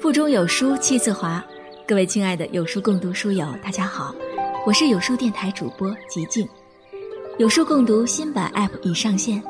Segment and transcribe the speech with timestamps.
[0.00, 1.44] 腹中有书气自华，
[1.86, 4.14] 各位亲爱的有书共读书友，大家好，
[4.66, 6.48] 我是有书电台主播吉静。
[7.38, 9.42] 有书共读新版 App 已上线，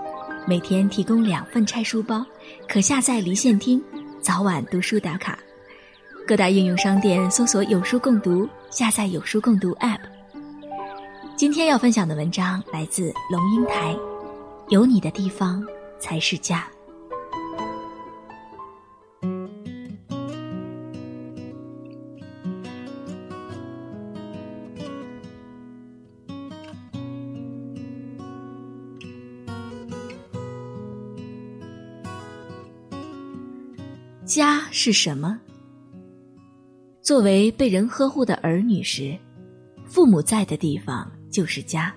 [0.46, 2.24] 每天提供两份拆书包，
[2.66, 3.82] 可下载离线听，
[4.20, 5.38] 早晚读书打卡。
[6.26, 10.00] 各大应用商店搜索“有书共读”，下载有书共读 App。
[11.36, 13.94] 今天要分享的文章来自龙应台，
[14.68, 15.64] 《有你的地方
[16.00, 16.66] 才是家》。
[34.24, 35.38] 家是什么？
[37.00, 39.16] 作为被人呵护的儿女时，
[39.84, 41.94] 父母在的地方就是家。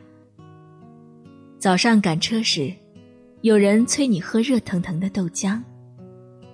[1.60, 2.74] 早上赶车时，
[3.42, 5.62] 有人催你喝热腾腾的豆浆；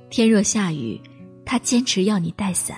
[0.09, 0.99] 天若下雨，
[1.45, 2.75] 他坚持要你带伞。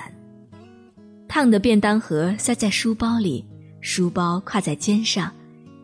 [1.25, 3.45] 烫的便当盒塞在书包里，
[3.79, 5.33] 书包挎在肩上，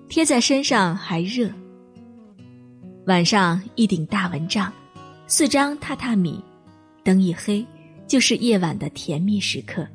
[0.09, 1.49] 贴在身上还热。
[3.05, 4.71] 晚上一顶大蚊帐，
[5.27, 6.43] 四张榻榻米。
[7.05, 7.65] 灯一黑，
[8.05, 9.87] 就是夜晚的甜蜜时刻。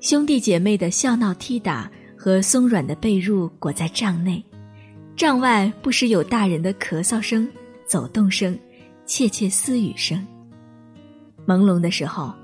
[0.00, 4.42] 兄弟姐妹的笑闹踢打和松软的被褥裹在帐内，
[5.16, 7.48] 帐外不时有大人的咳嗽声、
[7.86, 8.58] 走动声、
[9.06, 10.26] 窃窃私语声。
[11.46, 12.34] 朦胧的时候，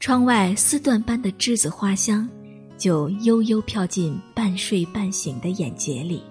[0.00, 2.28] 窗外丝缎般的栀子花香，
[2.76, 6.22] 就悠悠飘进半睡半醒的眼睫里。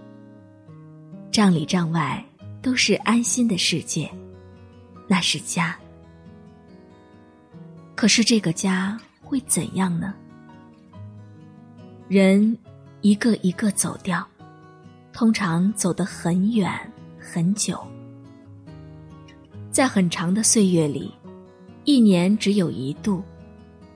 [1.31, 2.23] 帐里帐外
[2.61, 4.09] 都是安心的世界，
[5.07, 5.75] 那是家。
[7.95, 10.13] 可是这个家会怎样呢？
[12.07, 12.55] 人
[13.01, 14.25] 一个一个走掉，
[15.11, 16.71] 通常走得很远
[17.19, 17.79] 很久。
[19.71, 21.13] 在很长的岁月里，
[21.83, 23.23] 一年只有一度，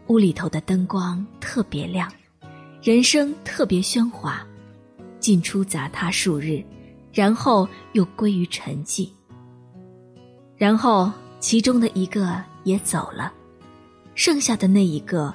[0.08, 2.12] 屋里头的灯光特别亮，
[2.82, 4.46] 人生特别喧哗，
[5.20, 6.64] 进出杂沓数日，
[7.12, 9.10] 然后又归于沉寂。
[10.56, 13.34] 然后其中的一个也走了。
[14.16, 15.34] 剩下的那一个，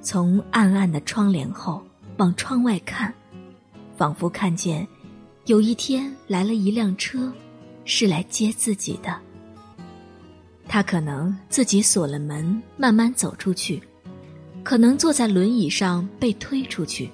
[0.00, 1.82] 从暗暗的窗帘后
[2.18, 3.12] 往窗外看，
[3.96, 4.86] 仿佛看见
[5.50, 7.32] 有一天来了一辆车，
[7.84, 9.18] 是来接自己的。
[10.68, 13.80] 他可能自己锁了门，慢慢走出去；
[14.62, 17.10] 可能坐在轮椅上被推出去，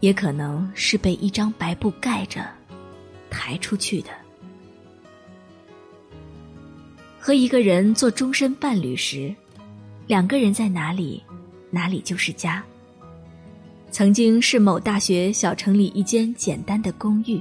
[0.00, 2.46] 也可能是被一张白布盖着，
[3.30, 4.10] 抬出去的。
[7.18, 9.34] 和一个人做终身伴侣时。
[10.06, 11.22] 两个人在哪里，
[11.70, 12.62] 哪里就是家。
[13.92, 17.38] 曾经是某大学小城里一间简单的公寓，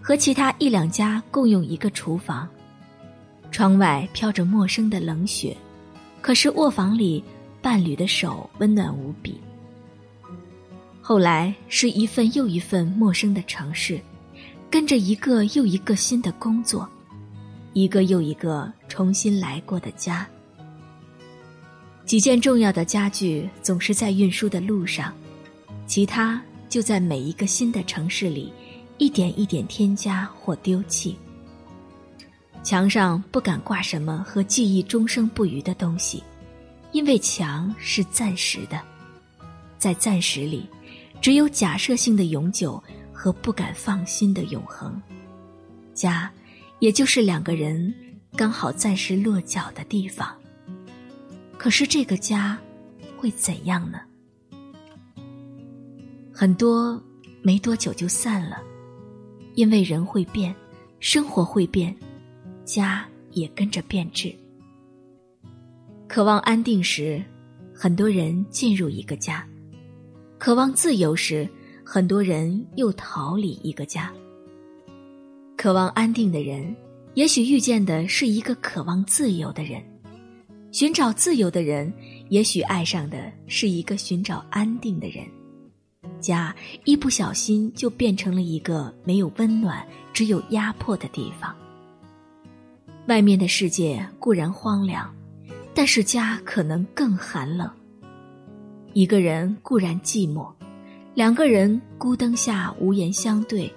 [0.00, 2.48] 和其他一两家共用一个厨房，
[3.50, 5.54] 窗外飘着陌生的冷雪，
[6.22, 7.22] 可是卧房里
[7.60, 9.38] 伴侣的手温暖无比。
[11.02, 14.00] 后来是一份又一份陌生的城市，
[14.70, 16.88] 跟着一个又一个新的工作，
[17.74, 20.26] 一个又一个重新来过的家。
[22.06, 25.12] 几件重要的家具总是在运输的路上，
[25.86, 28.52] 其他就在每一个新的城市里，
[28.98, 31.16] 一点一点添加或丢弃。
[32.62, 36.22] 墙上不敢挂什么和记忆终生不渝的东西，
[36.90, 38.82] 因为墙是暂时的，
[39.78, 40.68] 在暂时里，
[41.20, 42.82] 只有假设性的永久
[43.12, 45.00] 和不敢放心的永恒。
[45.94, 46.28] 家，
[46.80, 47.94] 也就是两个人
[48.34, 50.36] 刚好暂时落脚的地方。
[51.56, 52.58] 可是这个家
[53.16, 54.00] 会怎样呢？
[56.38, 57.02] 很多
[57.40, 58.58] 没多久就散了，
[59.54, 60.54] 因为人会变，
[61.00, 61.96] 生活会变，
[62.62, 64.30] 家也跟着变质。
[66.06, 67.24] 渴望安定时，
[67.74, 69.42] 很多人进入一个家；
[70.36, 71.48] 渴望自由时，
[71.82, 74.12] 很多人又逃离一个家。
[75.56, 76.76] 渴望安定的人，
[77.14, 79.82] 也许遇见的是一个渴望自由的人。
[80.70, 81.90] 寻找自由的人，
[82.28, 85.24] 也许爱上的是一个寻找安定的人。
[86.20, 86.54] 家
[86.84, 91.54] 一不小心就变成了一个没有温暖、只有压迫的地方。
[93.06, 95.14] 外面的世界固然荒凉，
[95.74, 97.70] 但是家可能更寒冷。
[98.92, 100.52] 一个人固然寂寞，
[101.14, 103.72] 两个人孤灯下无言相对，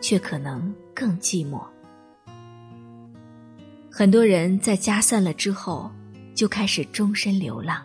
[0.00, 1.62] 却可能更寂寞。
[3.90, 5.90] 很多人在家散了之后。
[6.34, 7.80] 就开始终身流浪，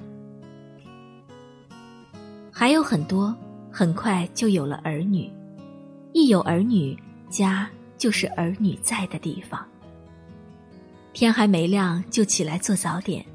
[2.52, 3.38] 还有很多
[3.72, 5.32] 很快就有了儿女，
[6.14, 6.98] 一有儿女，
[7.30, 9.66] 家就是儿女在的地方。
[11.14, 13.26] 天还没亮就起来做早点，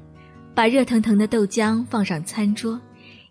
[0.53, 2.79] 把热腾腾的豆浆放上餐桌，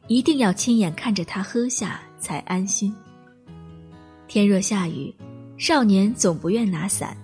[0.06, 2.94] 一定要亲眼看着他喝下才安心。
[4.28, 5.14] 天若下雨，
[5.56, 7.16] 少年总不愿拿伞，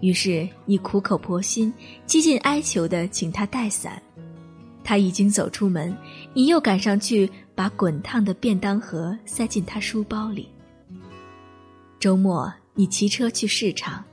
[0.00, 1.72] 于是你苦口婆心、
[2.04, 4.00] 几近哀求的请他带伞。
[4.82, 5.96] 他已经走出门，
[6.32, 10.48] 你又赶上去把滚烫的便当盒塞进他书包里。
[11.98, 14.04] 周末，你骑车去市场，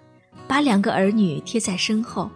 [0.48, 2.32] 把两个儿女贴在身后，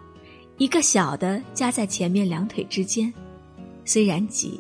[0.57, 3.12] 一个小的夹在前面两腿之间。
[3.86, 4.59] 虽然挤，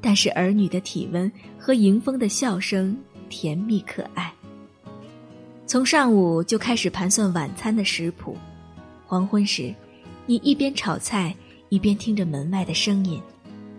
[0.00, 2.96] 但是儿女的体温和迎风的笑声
[3.28, 4.32] 甜蜜可爱。
[5.66, 8.36] 从上午就开始盘算晚餐的食谱，
[9.06, 9.74] 黄昏时，
[10.26, 11.34] 你一边炒菜。
[11.68, 13.20] 一边听着门外的声音，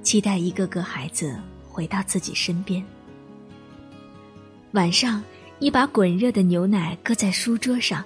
[0.04, 1.40] 期待一个个孩子
[1.78, 2.84] 回到自己身边。
[4.72, 5.24] 晚上，
[5.60, 8.04] 你把滚热的牛奶搁在书桌上，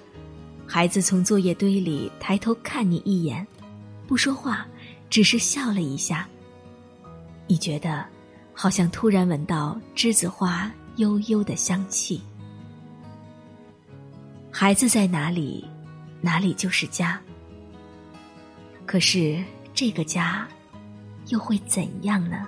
[0.66, 3.46] 孩子从作业堆里抬头看你一眼，
[4.06, 4.66] 不说话，
[5.08, 6.28] 只是笑了一下。
[7.46, 8.04] 你觉得，
[8.52, 12.20] 好像突然闻到栀子花悠悠的香气。
[14.50, 15.66] 孩子在哪里，
[16.20, 17.18] 哪里就是家。
[18.84, 19.42] 可是。
[19.74, 20.46] 这个家
[21.28, 22.46] 又会怎样呢？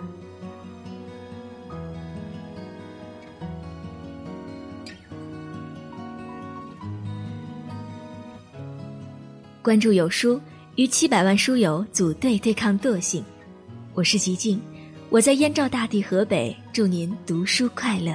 [9.64, 10.38] 关注有书，
[10.76, 13.24] 与七百万书友组队对抗惰性。
[13.94, 14.60] 我是吉静，
[15.08, 18.14] 我在燕赵大地河北，祝您读书快乐。